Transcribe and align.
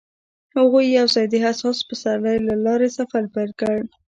هغوی 0.57 0.85
یوځای 0.97 1.25
د 1.29 1.35
حساس 1.45 1.77
پسرلی 1.87 2.37
له 2.47 2.55
لارې 2.65 2.87
سفر 2.97 3.23
پیل 3.33 3.51
کړ. 3.61 3.75